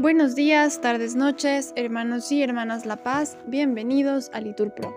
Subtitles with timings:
[0.00, 4.94] Buenos días, tardes, noches, hermanos y hermanas La Paz, bienvenidos a Litur Pro.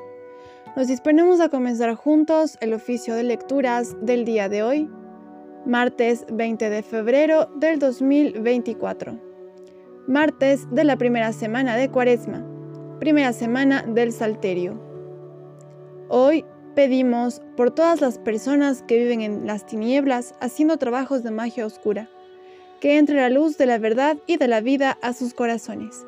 [0.76, 4.88] Nos disponemos a comenzar juntos el oficio de lecturas del día de hoy,
[5.66, 9.20] martes 20 de febrero del 2024,
[10.08, 12.46] martes de la primera semana de Cuaresma,
[13.00, 14.80] primera semana del Salterio.
[16.10, 21.66] Hoy pedimos por todas las personas que viven en las tinieblas haciendo trabajos de magia
[21.66, 22.08] oscura
[22.82, 26.04] que entre la luz de la verdad y de la vida a sus corazones.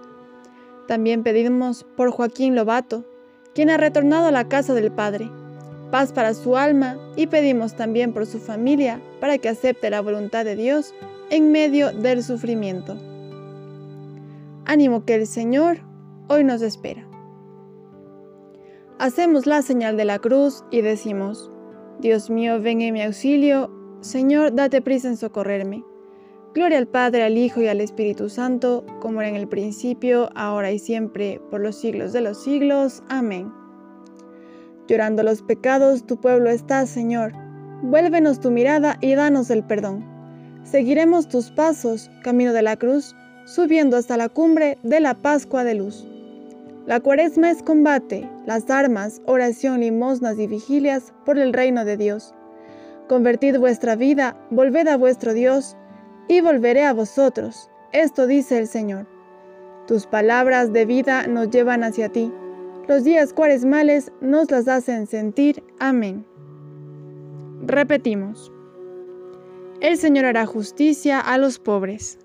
[0.88, 3.06] También pedimos por Joaquín Lobato,
[3.54, 5.30] quien ha retornado a la casa del Padre,
[5.92, 10.44] paz para su alma y pedimos también por su familia para que acepte la voluntad
[10.44, 10.96] de Dios
[11.30, 12.98] en medio del sufrimiento.
[14.66, 15.78] Ánimo que el Señor
[16.28, 17.06] hoy nos espera.
[18.98, 21.52] Hacemos la señal de la cruz y decimos,
[22.00, 23.70] Dios mío, ven en mi auxilio,
[24.02, 25.84] Señor, date prisa en socorrerme.
[26.54, 30.72] Gloria al Padre, al Hijo y al Espíritu Santo, como era en el principio, ahora
[30.72, 33.02] y siempre, por los siglos de los siglos.
[33.10, 33.52] Amén.
[34.88, 37.34] Llorando los pecados, tu pueblo está, Señor.
[37.82, 40.06] Vuélvenos tu mirada y danos el perdón.
[40.64, 43.16] Seguiremos tus pasos, camino de la cruz,
[43.46, 46.08] subiendo hasta la cumbre de la Pascua de Luz.
[46.86, 52.36] La cuaresma es combate, las armas, oración, limosnas y vigilias por el reino de Dios.
[53.10, 55.76] Convertid vuestra vida, volved a vuestro Dios,
[56.28, 57.70] y volveré a vosotros.
[57.92, 59.08] Esto dice el Señor.
[59.88, 62.32] Tus palabras de vida nos llevan hacia ti.
[62.88, 65.64] Los días cuaresmales nos las hacen sentir.
[65.80, 66.26] Amén.
[67.66, 68.52] Repetimos.
[69.82, 72.20] El Señor hará justicia a los pobres.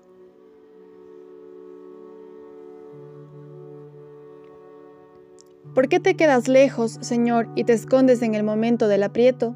[5.75, 9.55] ¿Por qué te quedas lejos, Señor, y te escondes en el momento del aprieto?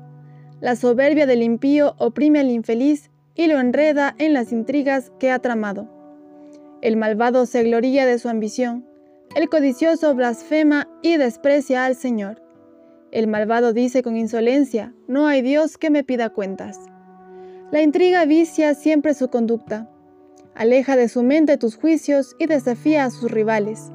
[0.62, 5.40] La soberbia del impío oprime al infeliz y lo enreda en las intrigas que ha
[5.40, 5.90] tramado.
[6.82, 8.86] El malvado se gloría de su ambición,
[9.36, 12.42] el codicioso blasfema y desprecia al Señor.
[13.12, 16.80] El malvado dice con insolencia, no hay Dios que me pida cuentas.
[17.72, 19.90] La intriga vicia siempre su conducta,
[20.56, 23.92] aleja de su mente tus juicios y desafía a sus rivales.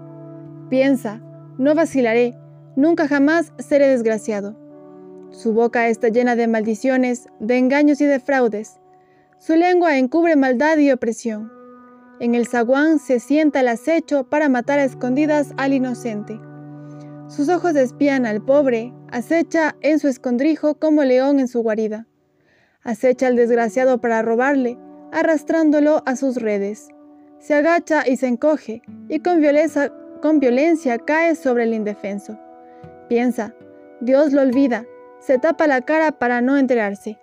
[0.70, 1.22] Piensa,
[1.58, 2.36] no vacilaré,
[2.74, 4.56] nunca jamás seré desgraciado.
[5.30, 8.80] Su boca está llena de maldiciones, de engaños y de fraudes
[9.38, 11.52] su lengua encubre maldad y opresión.
[12.20, 16.40] En el zaguán se sienta el acecho para matar a escondidas al inocente.
[17.28, 22.06] Sus ojos espían al pobre, acecha en su escondrijo como león en su guarida.
[22.82, 24.76] Acecha al desgraciado para robarle,
[25.12, 26.88] arrastrándolo a sus redes.
[27.38, 32.36] Se agacha y se encoge, y con violencia, con violencia cae sobre el indefenso.
[33.08, 33.54] Piensa,
[34.00, 34.84] Dios lo olvida,
[35.20, 37.18] se tapa la cara para no enterarse.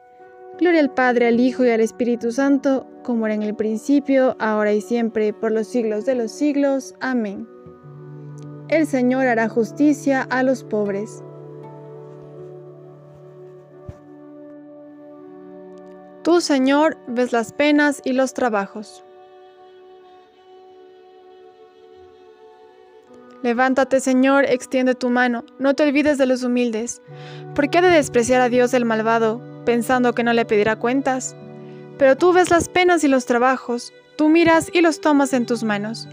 [0.57, 4.71] Gloria al Padre, al Hijo y al Espíritu Santo, como era en el principio, ahora
[4.71, 6.95] y siempre, por los siglos de los siglos.
[7.01, 7.45] Amén.
[8.69, 11.23] El Señor hará justicia a los pobres.
[16.23, 19.03] Tú, Señor, ves las penas y los trabajos.
[23.43, 27.01] Levántate, Señor, extiende tu mano, no te olvides de los humildes.
[27.53, 29.54] ¿Por qué ha de despreciar a Dios el malvado?
[29.65, 31.35] Pensando que no le pedirá cuentas.
[31.97, 35.63] Pero tú ves las penas y los trabajos, tú miras y los tomas en tus
[35.63, 36.07] manos.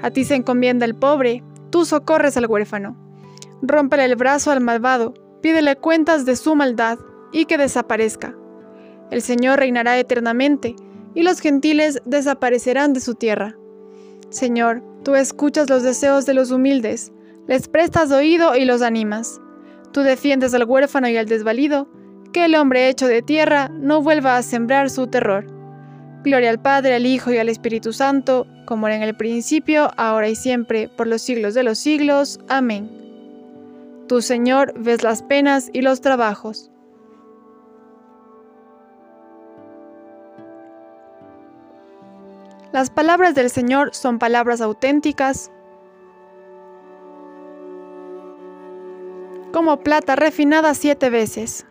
[0.00, 2.96] A ti se encomienda el pobre, tú socorres al huérfano.
[3.62, 6.98] Rómpele el brazo al malvado, pídele cuentas de su maldad
[7.32, 8.34] y que desaparezca.
[9.10, 10.74] El Señor reinará eternamente
[11.14, 13.56] y los gentiles desaparecerán de su tierra.
[14.30, 17.12] Señor, tú escuchas los deseos de los humildes,
[17.46, 19.40] les prestas oído y los animas.
[19.92, 21.88] Tú defiendes al huérfano y al desvalido,
[22.32, 25.46] que el hombre hecho de tierra no vuelva a sembrar su terror.
[26.24, 30.28] Gloria al Padre, al Hijo y al Espíritu Santo, como era en el principio, ahora
[30.28, 32.40] y siempre, por los siglos de los siglos.
[32.48, 32.90] Amén.
[34.08, 36.70] Tú, Señor, ves las penas y los trabajos.
[42.72, 45.50] Las palabras del Señor son palabras auténticas,
[49.52, 51.66] como plata refinada siete veces.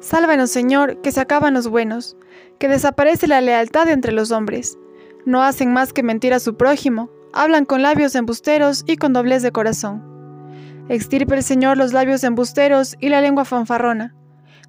[0.00, 2.16] Sálvanos, Señor, que se acaban los buenos,
[2.58, 4.78] que desaparece la lealtad entre los hombres.
[5.26, 9.42] No hacen más que mentir a su prójimo, hablan con labios embusteros y con doblez
[9.42, 10.02] de corazón.
[10.88, 14.14] Extirpe el Señor los labios embusteros y la lengua fanfarrona.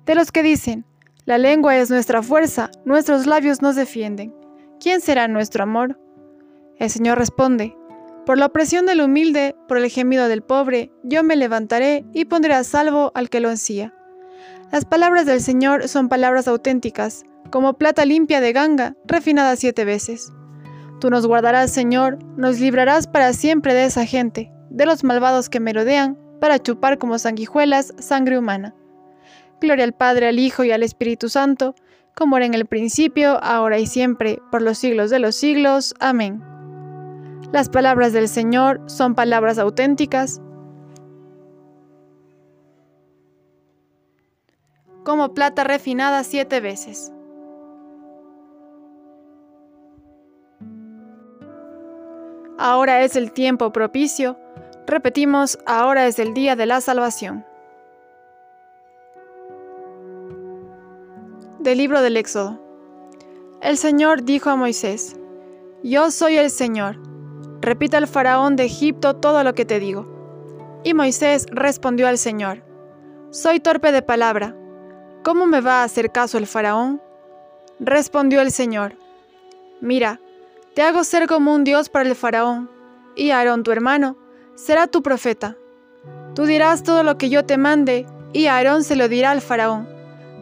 [0.05, 0.85] De los que dicen,
[1.25, 4.35] la lengua es nuestra fuerza, nuestros labios nos defienden.
[4.79, 5.99] ¿Quién será nuestro amor?
[6.77, 7.75] El Señor responde,
[8.25, 12.53] por la opresión del humilde, por el gemido del pobre, yo me levantaré y pondré
[12.53, 13.93] a salvo al que lo ansía.
[14.71, 20.31] Las palabras del Señor son palabras auténticas, como plata limpia de ganga, refinada siete veces.
[21.01, 25.59] Tú nos guardarás, Señor, nos librarás para siempre de esa gente, de los malvados que
[25.59, 28.73] merodean, para chupar como sanguijuelas sangre humana.
[29.59, 31.75] Gloria al Padre, al Hijo y al Espíritu Santo,
[32.15, 35.93] como era en el principio, ahora y siempre, por los siglos de los siglos.
[35.99, 36.41] Amén.
[37.51, 40.39] Las palabras del Señor son palabras auténticas,
[45.03, 47.11] como plata refinada siete veces.
[52.63, 54.37] Ahora es el tiempo propicio.
[54.85, 57.43] Repetimos, ahora es el día de la salvación.
[61.57, 62.59] Del libro del Éxodo.
[63.61, 65.15] El Señor dijo a Moisés,
[65.83, 66.99] Yo soy el Señor.
[67.61, 70.05] Repita al faraón de Egipto todo lo que te digo.
[70.83, 72.63] Y Moisés respondió al Señor,
[73.31, 74.55] Soy torpe de palabra.
[75.23, 77.01] ¿Cómo me va a hacer caso el faraón?
[77.79, 78.95] Respondió el Señor,
[79.79, 80.19] Mira,
[80.75, 82.69] te hago ser como un Dios para el faraón,
[83.15, 84.17] y Aarón tu hermano
[84.55, 85.57] será tu profeta.
[86.35, 89.87] Tú dirás todo lo que yo te mande, y Aarón se lo dirá al faraón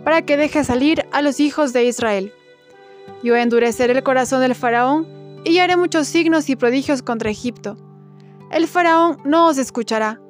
[0.03, 2.33] para que deje salir a los hijos de Israel.
[3.23, 5.07] Yo endureceré el corazón del faraón
[5.43, 7.77] y haré muchos signos y prodigios contra Egipto.
[8.51, 10.21] El faraón no os escuchará,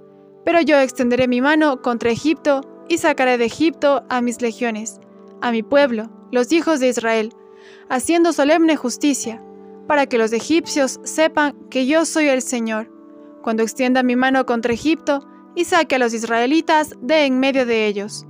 [0.43, 4.99] pero yo extenderé mi mano contra Egipto y sacaré de Egipto a mis legiones,
[5.41, 7.33] a mi pueblo, los hijos de Israel,
[7.87, 9.41] haciendo solemne justicia,
[9.87, 12.91] para que los egipcios sepan que yo soy el Señor,
[13.41, 15.25] cuando extienda mi mano contra Egipto
[15.55, 18.25] y saque a los israelitas de en medio de ellos.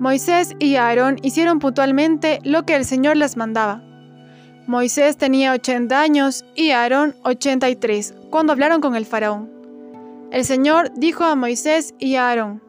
[0.00, 3.82] Moisés y Aarón hicieron puntualmente lo que el Señor les mandaba.
[4.66, 9.50] Moisés tenía 80 años y Aarón 83 cuando hablaron con el faraón.
[10.30, 12.63] El Señor dijo a Moisés y a Aarón,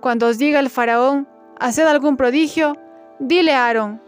[0.00, 2.76] Cuando os diga el faraón, haced algún prodigio,
[3.18, 4.00] dile a Aarón,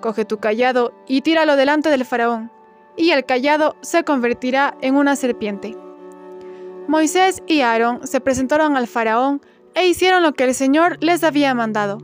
[0.00, 2.52] coge tu callado y tíralo delante del faraón,
[2.96, 5.76] y el callado se convertirá en una serpiente.
[6.86, 9.40] Moisés y Aarón se presentaron al faraón
[9.74, 11.98] e hicieron lo que el Señor les había mandado.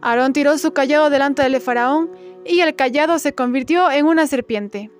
[0.00, 2.10] Aarón tiró su callado delante del faraón
[2.44, 4.90] y el callado se convirtió en una serpiente.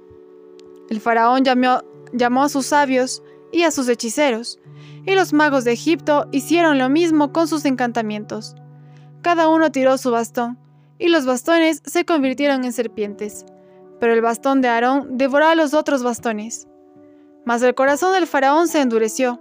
[0.88, 1.82] El faraón llamó,
[2.12, 3.22] llamó a sus sabios
[3.52, 4.58] y a sus hechiceros,
[5.06, 8.55] y los magos de Egipto hicieron lo mismo con sus encantamientos.
[9.23, 10.58] Cada uno tiró su bastón,
[10.99, 13.47] y los bastones se convirtieron en serpientes,
[13.99, 16.67] pero el bastón de Aarón devoró a los otros bastones.
[17.44, 19.41] Mas el corazón del faraón se endureció,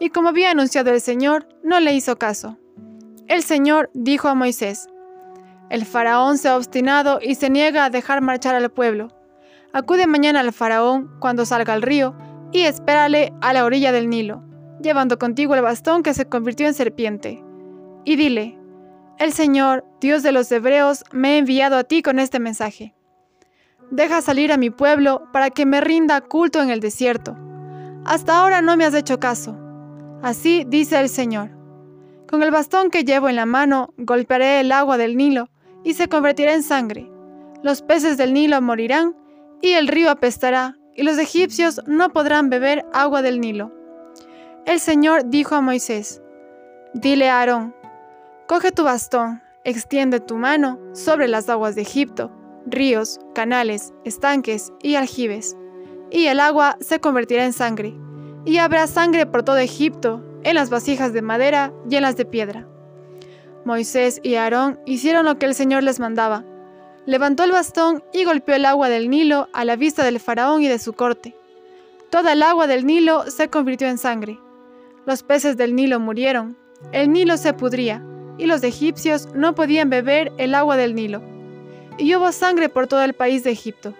[0.00, 2.58] y como había anunciado el Señor, no le hizo caso.
[3.26, 4.88] El Señor dijo a Moisés,
[5.70, 9.08] El faraón se ha obstinado y se niega a dejar marchar al pueblo.
[9.72, 12.16] Acude mañana al faraón cuando salga al río
[12.52, 14.42] y espérale a la orilla del Nilo,
[14.82, 17.42] llevando contigo el bastón que se convirtió en serpiente.
[18.04, 18.58] Y dile,
[19.18, 22.94] El Señor, Dios de los hebreos, me ha enviado a ti con este mensaje.
[23.90, 27.36] Deja salir a mi pueblo para que me rinda culto en el desierto.
[28.04, 29.58] Hasta ahora no me has hecho caso
[30.22, 31.50] Así dice el Señor.
[32.28, 35.48] Con el bastón que llevo en la mano golpearé el agua del Nilo
[35.84, 37.08] y se convertirá en sangre.
[37.62, 39.16] Los peces del Nilo morirán
[39.62, 43.72] y el río apestará y los egipcios no podrán beber agua del Nilo.
[44.68, 46.20] El Señor dijo a Moisés,
[46.92, 47.74] Dile a Aarón,
[48.46, 52.30] coge tu bastón, extiende tu mano sobre las aguas de Egipto,
[52.66, 55.56] ríos, canales, estanques y aljibes,
[56.10, 57.94] y el agua se convertirá en sangre
[58.44, 62.26] y habrá sangre por todo Egipto, en las vasijas de madera y en las de
[62.26, 62.68] piedra.
[63.64, 66.44] Moisés y Aarón hicieron lo que el Señor les mandaba.
[67.06, 70.68] Levantó el bastón y golpeó el agua del Nilo a la vista del faraón y
[70.68, 71.34] de su corte.
[72.10, 74.38] Toda el agua del Nilo se convirtió en sangre.
[75.08, 76.56] Los peces del Nilo murieron,
[76.92, 78.04] el Nilo se pudría,
[78.36, 81.22] y los egipcios no podían beber el agua del Nilo.
[81.96, 83.94] Y hubo sangre por todo el país de Egipto.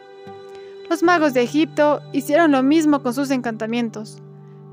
[0.91, 4.23] Los magos de Egipto hicieron lo mismo con sus encantamientos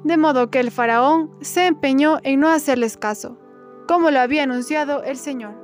[0.03, 3.39] de modo que el faraón se empeñó en no hacerles caso,
[3.87, 5.55] como lo había anunciado el Señor.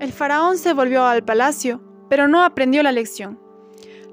[0.00, 3.38] El faraón se volvió al palacio, pero no aprendió la lección.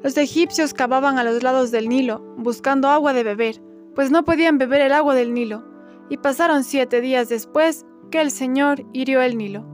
[0.03, 3.61] Los egipcios cavaban a los lados del Nilo, buscando agua de beber,
[3.95, 5.63] pues no podían beber el agua del Nilo,
[6.09, 9.65] y pasaron siete días después que el Señor hirió el Nilo.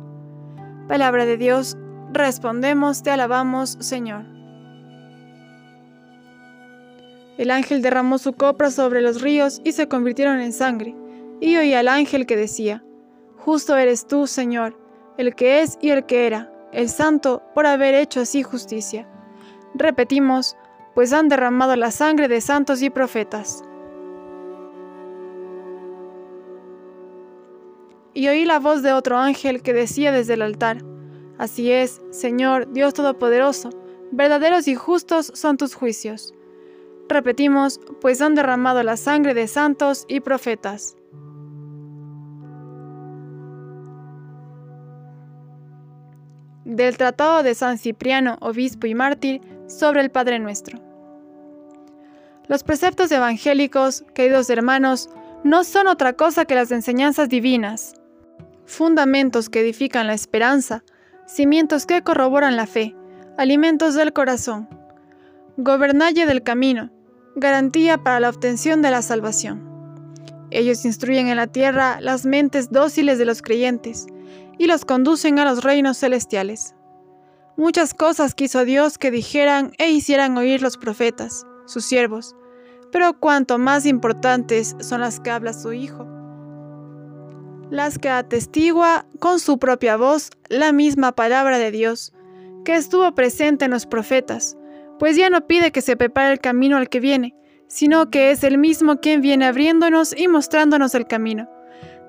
[0.88, 1.78] Palabra de Dios,
[2.14, 4.26] respondemos, te alabamos, Señor.
[7.38, 10.96] El ángel derramó su copra sobre los ríos y se convirtieron en sangre.
[11.40, 12.84] Y oí al ángel que decía,
[13.38, 14.78] Justo eres tú, Señor,
[15.18, 19.08] el que es y el que era, el santo, por haber hecho así justicia.
[19.76, 20.58] Repetimos,
[20.96, 23.64] pues han derramado la sangre de santos y profetas.
[28.18, 30.84] Y oí la voz de otro ángel que decía desde el altar,
[31.38, 33.70] Así es, Señor, Dios Todopoderoso,
[34.12, 36.34] verdaderos y justos son tus juicios.
[37.10, 40.96] Repetimos, pues han derramado la sangre de santos y profetas.
[46.66, 50.80] Del Tratado de San Cipriano, Obispo y Mártir, sobre el Padre Nuestro.
[52.48, 55.08] Los preceptos evangélicos, queridos hermanos,
[55.44, 57.94] no son otra cosa que las enseñanzas divinas,
[58.68, 60.84] fundamentos que edifican la esperanza,
[61.26, 62.96] cimientos que corroboran la fe,
[63.38, 64.70] alimentos del corazón,
[65.56, 66.92] gobernalle del camino,
[67.36, 69.66] garantía para la obtención de la salvación.
[70.52, 74.06] Ellos instruyen en la tierra las mentes dóciles de los creyentes
[74.58, 76.76] y los conducen a los reinos celestiales.
[77.58, 82.36] Muchas cosas quiso Dios que dijeran e hicieran oír los profetas, sus siervos,
[82.92, 86.17] pero cuanto más importantes son las que habla su Hijo,
[87.70, 92.14] las que atestigua con su propia voz la misma palabra de Dios,
[92.64, 94.58] que estuvo presente en los profetas,
[95.00, 97.36] pues ya no pide que se prepare el camino al que viene,
[97.68, 101.50] sino que es el mismo quien viene abriéndonos y mostrándonos el camino.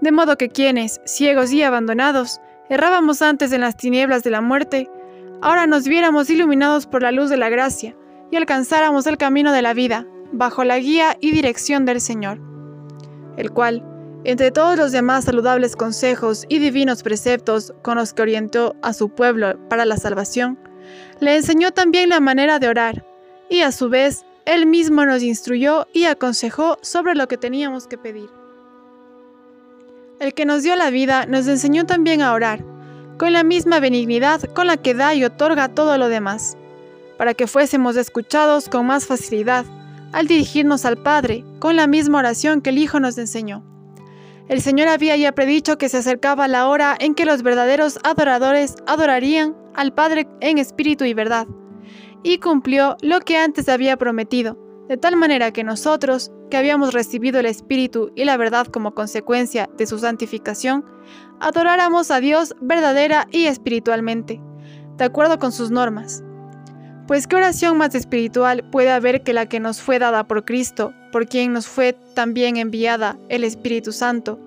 [0.00, 4.88] De modo que quienes, ciegos y abandonados, errábamos antes en las tinieblas de la muerte,
[5.42, 7.96] ahora nos viéramos iluminados por la luz de la gracia
[8.30, 12.40] y alcanzáramos el camino de la vida, bajo la guía y dirección del Señor,
[13.36, 13.82] el cual,
[14.24, 19.08] entre todos los demás saludables consejos y divinos preceptos con los que orientó a su
[19.08, 20.58] pueblo para la salvación,
[21.20, 23.04] le enseñó también la manera de orar,
[23.48, 27.98] y a su vez, él mismo nos instruyó y aconsejó sobre lo que teníamos que
[27.98, 28.30] pedir.
[30.20, 32.64] El que nos dio la vida nos enseñó también a orar,
[33.18, 36.56] con la misma benignidad con la que da y otorga todo lo demás,
[37.18, 39.64] para que fuésemos escuchados con más facilidad
[40.12, 43.62] al dirigirnos al Padre con la misma oración que el Hijo nos enseñó.
[44.48, 48.76] El Señor había ya predicho que se acercaba la hora en que los verdaderos adoradores
[48.86, 51.46] adorarían al Padre en espíritu y verdad,
[52.22, 54.56] y cumplió lo que antes había prometido,
[54.88, 59.68] de tal manera que nosotros, que habíamos recibido el Espíritu y la verdad como consecuencia
[59.76, 60.82] de su santificación,
[61.40, 64.40] adoráramos a Dios verdadera y espiritualmente,
[64.96, 66.24] de acuerdo con sus normas
[67.08, 70.92] pues qué oración más espiritual puede haber que la que nos fue dada por Cristo,
[71.10, 74.38] por quien nos fue también enviada el Espíritu Santo,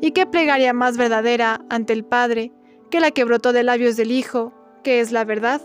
[0.00, 2.50] y qué plegaria más verdadera ante el Padre
[2.90, 5.60] que la que brotó de labios del Hijo, que es la verdad.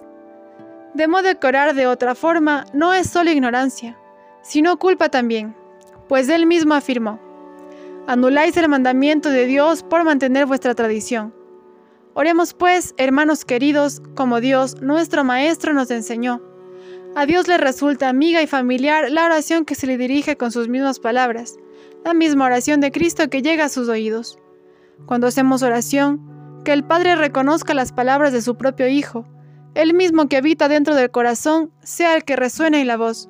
[0.93, 3.97] De modo que orar de otra forma no es solo ignorancia,
[4.43, 5.55] sino culpa también,
[6.07, 7.19] pues él mismo afirmó,
[8.05, 11.33] anuláis el mandamiento de Dios por mantener vuestra tradición.
[12.15, 16.43] Oremos pues, hermanos queridos, como Dios, nuestro Maestro, nos enseñó.
[17.15, 20.67] A Dios le resulta amiga y familiar la oración que se le dirige con sus
[20.67, 21.55] mismas palabras,
[22.05, 24.37] la misma oración de Cristo que llega a sus oídos.
[25.07, 29.25] Cuando hacemos oración, que el Padre reconozca las palabras de su propio Hijo,
[29.73, 33.27] el mismo que habita dentro del corazón, sea el que resuene en la voz.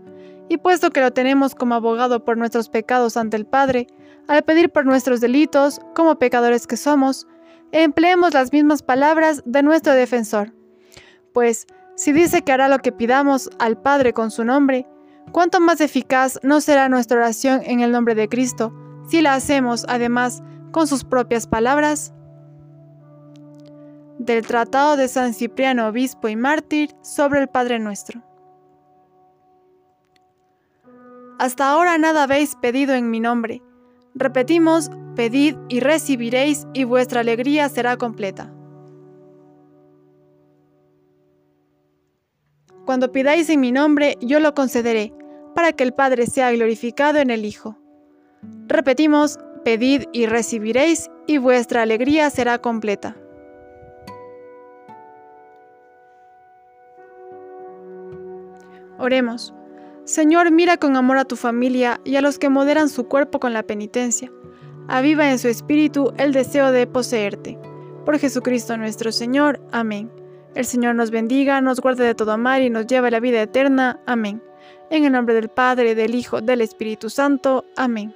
[0.50, 3.88] Y puesto que lo tenemos como abogado por nuestros pecados ante el Padre,
[4.28, 7.28] al pedir por nuestros delitos, como pecadores que somos,
[7.82, 10.54] empleemos las mismas palabras de nuestro defensor.
[11.34, 11.66] Pues,
[11.96, 14.88] si dice que hará lo que pidamos al Padre con su nombre,
[15.32, 18.74] ¿cuánto más eficaz no será nuestra oración en el nombre de Cristo
[19.08, 22.14] si la hacemos además con sus propias palabras?
[24.20, 28.24] Del Tratado de San Cipriano, Obispo y Mártir sobre el Padre Nuestro.
[31.40, 33.62] Hasta ahora nada habéis pedido en mi nombre.
[34.16, 38.52] Repetimos, Pedid y recibiréis, y vuestra alegría será completa.
[42.86, 45.14] Cuando pidáis en mi nombre, yo lo concederé,
[45.54, 47.78] para que el Padre sea glorificado en el Hijo.
[48.68, 53.16] Repetimos, pedid y recibiréis, y vuestra alegría será completa.
[58.98, 59.54] Oremos.
[60.06, 63.54] Señor, mira con amor a tu familia y a los que moderan su cuerpo con
[63.54, 64.32] la penitencia
[64.88, 67.58] aviva en su espíritu el deseo de poseerte.
[68.06, 69.62] Por Jesucristo nuestro Señor.
[69.72, 70.12] Amén.
[70.56, 73.42] El Señor nos bendiga, nos guarde de todo mal y nos lleve a la vida
[73.42, 74.00] eterna.
[74.06, 74.42] Amén.
[74.90, 77.66] En el nombre del Padre, del Hijo, del Espíritu Santo.
[77.76, 78.14] Amén.